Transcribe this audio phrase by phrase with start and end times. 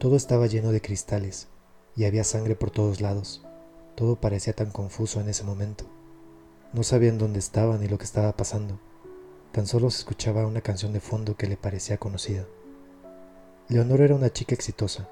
[0.00, 1.48] Todo estaba lleno de cristales
[1.94, 3.44] y había sangre por todos lados.
[3.96, 5.84] Todo parecía tan confuso en ese momento.
[6.72, 8.80] No sabían dónde estaban ni lo que estaba pasando.
[9.52, 12.46] Tan solo se escuchaba una canción de fondo que le parecía conocida.
[13.68, 15.06] Leonor era una chica exitosa.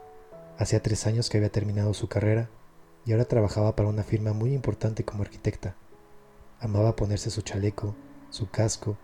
[0.56, 2.48] Hacía tres años que había terminado su carrera
[3.04, 5.76] y ahora trabajaba para una firma muy importante como arquitecta.
[6.60, 7.94] Amaba ponerse su chaleco,
[8.30, 8.96] su casco,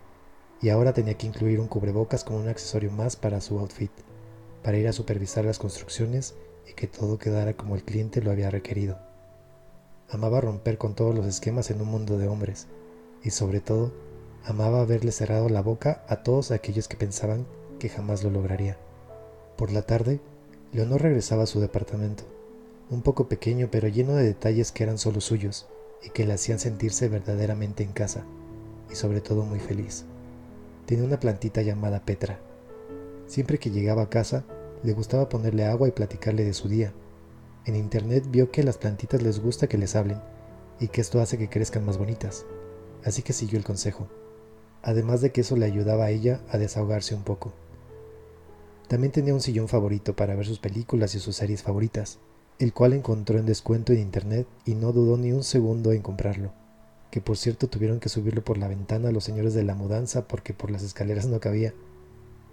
[0.63, 3.91] y ahora tenía que incluir un cubrebocas como un accesorio más para su outfit,
[4.65, 6.33] para ir a supervisar las construcciones
[6.67, 8.97] y que todo quedara como el cliente lo había requerido.
[10.09, 12.65] Amaba romper con todos los esquemas en un mundo de hombres,
[13.23, 13.93] y sobre todo,
[14.43, 17.45] amaba haberle cerrado la boca a todos aquellos que pensaban
[17.77, 18.75] que jamás lo lograría.
[19.55, 20.19] Por la tarde,
[20.73, 22.23] Leonor regresaba a su departamento,
[22.89, 25.67] un poco pequeño pero lleno de detalles que eran solo suyos
[26.03, 28.25] y que le hacían sentirse verdaderamente en casa,
[28.91, 30.05] y sobre todo muy feliz.
[30.87, 32.39] Tenía una plantita llamada Petra.
[33.27, 34.43] Siempre que llegaba a casa,
[34.85, 36.93] le gustaba ponerle agua y platicarle de su día.
[37.65, 40.21] En internet vio que a las plantitas les gusta que les hablen
[40.79, 42.45] y que esto hace que crezcan más bonitas,
[43.03, 44.07] así que siguió el consejo,
[44.83, 47.53] además de que eso le ayudaba a ella a desahogarse un poco.
[48.87, 52.19] También tenía un sillón favorito para ver sus películas y sus series favoritas,
[52.59, 56.53] el cual encontró en descuento en internet y no dudó ni un segundo en comprarlo,
[57.09, 60.53] que por cierto tuvieron que subirlo por la ventana los señores de la mudanza porque
[60.53, 61.73] por las escaleras no cabía,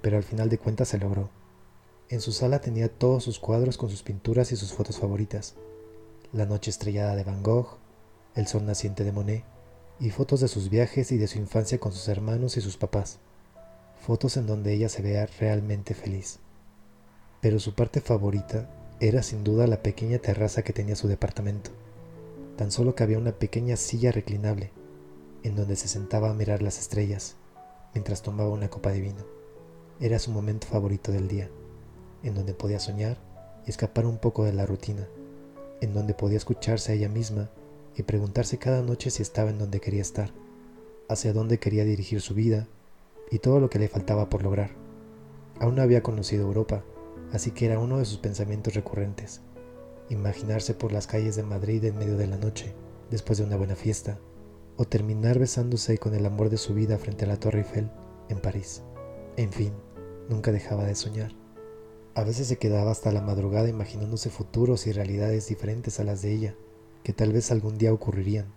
[0.01, 1.42] pero al final de cuentas se logró.
[2.09, 5.55] En su sala tenía todos sus cuadros con sus pinturas y sus fotos favoritas.
[6.33, 7.79] La noche estrellada de Van Gogh,
[8.35, 9.45] el sol naciente de Monet,
[9.99, 13.19] y fotos de sus viajes y de su infancia con sus hermanos y sus papás.
[14.01, 16.39] Fotos en donde ella se vea realmente feliz.
[17.41, 18.69] Pero su parte favorita
[19.01, 21.71] era sin duda la pequeña terraza que tenía su departamento.
[22.57, 24.71] Tan solo cabía una pequeña silla reclinable,
[25.45, 27.37] en donde se sentaba a mirar las estrellas,
[27.95, 29.25] mientras tomaba una copa de vino.
[29.99, 31.49] Era su momento favorito del día
[32.23, 33.17] en donde podía soñar
[33.67, 35.07] y escapar un poco de la rutina,
[35.81, 37.51] en donde podía escucharse a ella misma
[37.97, 40.31] y preguntarse cada noche si estaba en donde quería estar,
[41.09, 42.69] hacia dónde quería dirigir su vida
[43.31, 44.71] y todo lo que le faltaba por lograr.
[45.61, 46.85] Aún no había conocido Europa,
[47.33, 49.41] así que era uno de sus pensamientos recurrentes.
[50.09, 52.75] Imaginarse por las calles de Madrid en medio de la noche,
[53.11, 54.19] después de una buena fiesta,
[54.77, 57.91] o terminar besándose con el amor de su vida frente a la Torre Eiffel
[58.29, 58.83] en París.
[59.37, 59.73] En fin,
[60.29, 61.42] nunca dejaba de soñar.
[62.15, 66.33] A veces se quedaba hasta la madrugada imaginándose futuros y realidades diferentes a las de
[66.35, 66.55] ella,
[67.03, 68.53] que tal vez algún día ocurrirían,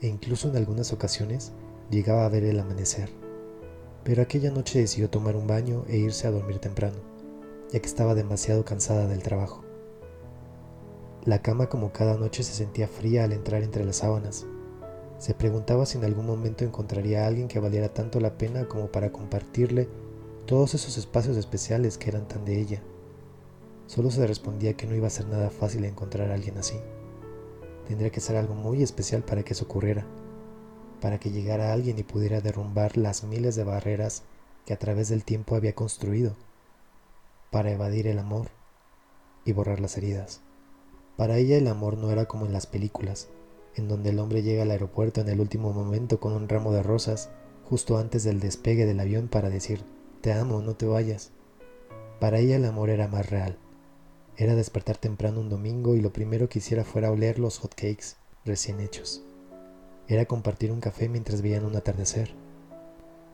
[0.00, 1.52] e incluso en algunas ocasiones
[1.90, 3.08] llegaba a ver el amanecer.
[4.02, 6.96] Pero aquella noche decidió tomar un baño e irse a dormir temprano,
[7.70, 9.62] ya que estaba demasiado cansada del trabajo.
[11.24, 14.44] La cama como cada noche se sentía fría al entrar entre las sábanas.
[15.18, 19.12] Se preguntaba si en algún momento encontraría alguien que valiera tanto la pena como para
[19.12, 19.88] compartirle
[20.48, 22.82] todos esos espacios especiales que eran tan de ella.
[23.86, 26.80] Solo se respondía que no iba a ser nada fácil encontrar a alguien así.
[27.86, 30.06] Tendría que ser algo muy especial para que eso ocurriera,
[31.02, 34.22] para que llegara alguien y pudiera derrumbar las miles de barreras
[34.64, 36.34] que a través del tiempo había construido,
[37.50, 38.48] para evadir el amor
[39.44, 40.40] y borrar las heridas.
[41.18, 43.28] Para ella el amor no era como en las películas,
[43.74, 46.82] en donde el hombre llega al aeropuerto en el último momento con un ramo de
[46.82, 47.28] rosas
[47.68, 49.84] justo antes del despegue del avión para decir,
[50.20, 51.30] te amo, no te vayas.
[52.18, 53.56] Para ella el amor era más real.
[54.36, 58.16] Era despertar temprano un domingo y lo primero que hiciera fuera oler los hot cakes
[58.44, 59.22] recién hechos.
[60.08, 62.34] Era compartir un café mientras veían un atardecer.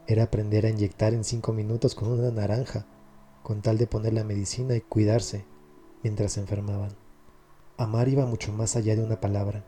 [0.06, 2.86] Era aprender a inyectar en cinco minutos con una naranja,
[3.42, 5.46] con tal de poner la medicina y cuidarse
[6.02, 6.90] mientras se enfermaban.
[7.78, 9.64] Amar iba mucho más allá de una palabra.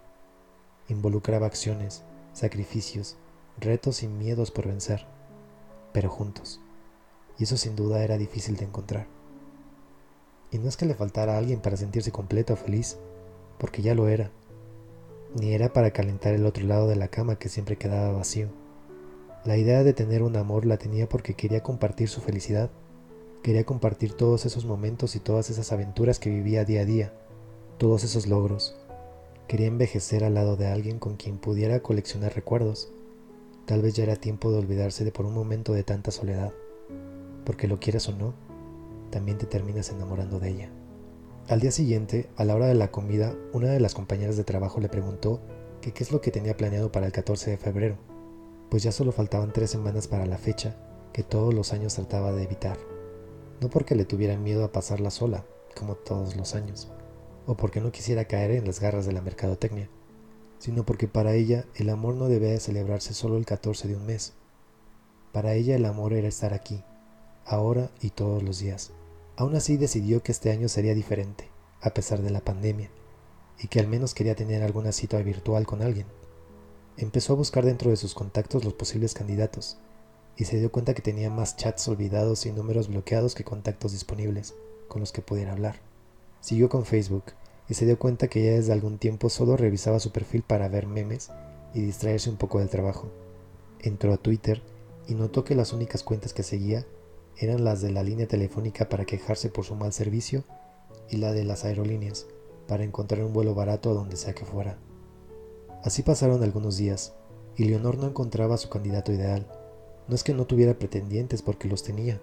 [0.88, 2.02] Involucraba acciones,
[2.34, 3.16] sacrificios,
[3.58, 5.06] retos y miedos por vencer,
[5.92, 6.60] pero juntos
[7.38, 9.06] y eso sin duda era difícil de encontrar.
[10.50, 12.98] Y no es que le faltara a alguien para sentirse completo o feliz,
[13.58, 14.30] porque ya lo era,
[15.38, 18.48] ni era para calentar el otro lado de la cama que siempre quedaba vacío.
[19.44, 22.70] La idea de tener un amor la tenía porque quería compartir su felicidad,
[23.42, 27.12] quería compartir todos esos momentos y todas esas aventuras que vivía día a día,
[27.78, 28.76] todos esos logros.
[29.46, 32.90] Quería envejecer al lado de alguien con quien pudiera coleccionar recuerdos.
[33.64, 36.52] Tal vez ya era tiempo de olvidarse de por un momento de tanta soledad
[37.46, 38.34] porque lo quieras o no,
[39.10, 40.70] también te terminas enamorando de ella.
[41.48, 44.80] Al día siguiente, a la hora de la comida, una de las compañeras de trabajo
[44.80, 45.40] le preguntó
[45.80, 47.96] que qué es lo que tenía planeado para el 14 de febrero,
[48.68, 50.76] pues ya solo faltaban tres semanas para la fecha
[51.12, 52.76] que todos los años trataba de evitar.
[53.60, 55.46] No porque le tuviera miedo a pasarla sola,
[55.76, 56.90] como todos los años,
[57.46, 59.88] o porque no quisiera caer en las garras de la mercadotecnia,
[60.58, 64.04] sino porque para ella el amor no debía de celebrarse solo el 14 de un
[64.04, 64.32] mes.
[65.32, 66.82] Para ella el amor era estar aquí,
[67.46, 68.92] ahora y todos los días,
[69.36, 71.50] Aún así decidió que este año sería diferente,
[71.82, 72.88] a pesar de la pandemia,
[73.58, 76.06] y que al menos quería tener alguna cita virtual con alguien.
[76.96, 79.76] Empezó a buscar dentro de sus contactos los posibles candidatos,
[80.38, 84.54] y se dio cuenta que tenía más chats olvidados y números bloqueados que contactos disponibles
[84.88, 85.80] con los que pudiera hablar.
[86.40, 87.24] Siguió con Facebook
[87.68, 90.86] y se dio cuenta que ya desde algún tiempo solo revisaba su perfil para ver
[90.86, 91.30] memes
[91.74, 93.10] y distraerse un poco del trabajo.
[93.80, 94.62] Entró a Twitter
[95.08, 96.86] y notó que las únicas cuentas que seguía
[97.38, 100.44] eran las de la línea telefónica para quejarse por su mal servicio
[101.10, 102.26] y la de las aerolíneas
[102.66, 104.78] para encontrar un vuelo barato a donde sea que fuera.
[105.84, 107.14] Así pasaron algunos días,
[107.56, 109.46] y Leonor no encontraba a su candidato ideal.
[110.08, 112.20] No es que no tuviera pretendientes porque los tenía,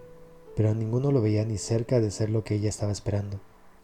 [0.55, 3.39] pero a ninguno lo veía ni cerca de ser lo que ella estaba esperando.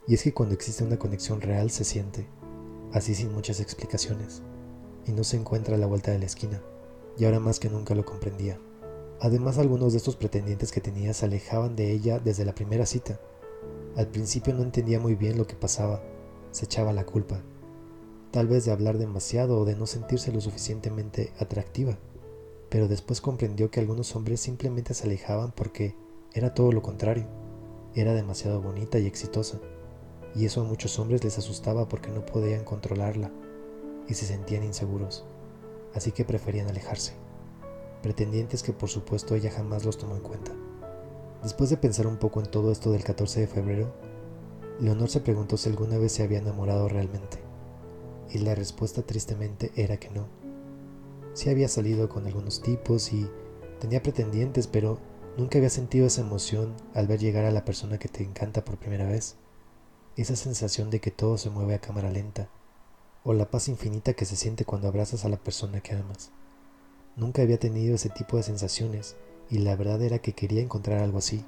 [0.07, 2.27] Y es que cuando existe una conexión real se siente,
[2.93, 4.41] así sin muchas explicaciones,
[5.05, 6.61] y no se encuentra a la vuelta de la esquina,
[7.17, 8.59] y ahora más que nunca lo comprendía.
[9.21, 13.19] Además algunos de estos pretendientes que tenía se alejaban de ella desde la primera cita.
[13.97, 16.01] Al principio no entendía muy bien lo que pasaba,
[16.51, 17.41] se echaba la culpa,
[18.31, 21.97] tal vez de hablar demasiado o de no sentirse lo suficientemente atractiva,
[22.69, 25.95] pero después comprendió que algunos hombres simplemente se alejaban porque
[26.33, 27.27] era todo lo contrario,
[27.95, 29.59] era demasiado bonita y exitosa,
[30.33, 33.31] y eso a muchos hombres les asustaba porque no podían controlarla.
[34.07, 35.25] Y se sentían inseguros,
[35.93, 37.13] así que preferían alejarse
[38.01, 40.51] pretendientes que por supuesto ella jamás los tomó en cuenta.
[41.43, 43.93] Después de pensar un poco en todo esto del 14 de febrero,
[44.79, 47.39] Leonor se preguntó si alguna vez se había enamorado realmente,
[48.29, 50.27] y la respuesta tristemente era que no.
[51.33, 53.29] Sí había salido con algunos tipos y
[53.79, 54.99] tenía pretendientes, pero
[55.37, 58.77] nunca había sentido esa emoción al ver llegar a la persona que te encanta por
[58.77, 59.37] primera vez,
[60.17, 62.49] esa sensación de que todo se mueve a cámara lenta,
[63.23, 66.31] o la paz infinita que se siente cuando abrazas a la persona que amas.
[67.15, 69.15] Nunca había tenido ese tipo de sensaciones
[69.49, 71.43] y la verdad era que quería encontrar algo así,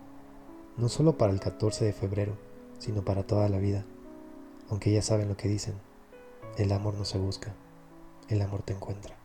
[0.78, 2.38] no solo para el 14 de febrero,
[2.80, 3.86] sino para toda la vida.
[4.70, 5.76] Aunque ya saben lo que dicen,
[6.58, 7.54] el amor no se busca,
[8.30, 9.16] el amor te encuentra.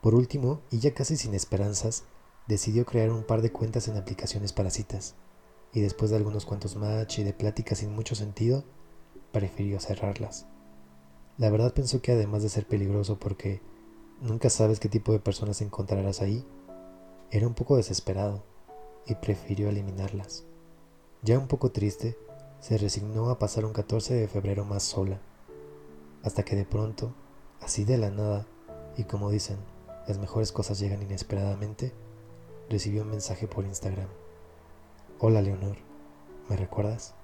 [0.00, 2.04] Por último, y ya casi sin esperanzas,
[2.46, 5.14] decidió crear un par de cuentas en aplicaciones para citas,
[5.72, 8.64] y después de algunos cuantos match y de pláticas sin mucho sentido,
[9.32, 10.46] prefirió cerrarlas.
[11.38, 13.60] La verdad pensó que además de ser peligroso porque
[14.20, 16.42] Nunca sabes qué tipo de personas encontrarás ahí.
[17.30, 18.42] Era un poco desesperado
[19.06, 20.44] y prefirió eliminarlas.
[21.22, 22.16] Ya un poco triste,
[22.60, 25.20] se resignó a pasar un 14 de febrero más sola,
[26.22, 27.12] hasta que de pronto,
[27.60, 28.46] así de la nada,
[28.96, 29.58] y como dicen,
[30.08, 31.92] las mejores cosas llegan inesperadamente,
[32.70, 34.08] recibió un mensaje por Instagram.
[35.18, 35.76] Hola Leonor,
[36.48, 37.14] ¿me recuerdas?